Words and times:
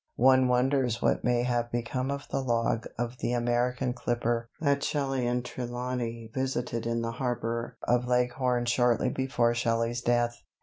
One 0.17 0.47
wonders 0.47 0.99
what 0.99 1.23
may 1.23 1.43
have 1.43 1.71
become 1.71 2.09
of 2.09 2.27
the 2.31 2.41
log 2.41 2.87
of 2.97 3.19
the 3.19 3.33
American 3.33 3.93
clipper 3.93 4.49
that 4.59 4.83
Shelley 4.83 5.27
and 5.27 5.45
Trelawny 5.45 6.31
visited 6.33 6.87
in 6.87 7.03
the 7.03 7.11
harbour 7.11 7.77
of 7.83 8.07
Leghorn 8.07 8.65
shortly 8.65 9.09
before 9.11 9.53
Shelley's 9.53 10.01
death. 10.01 10.41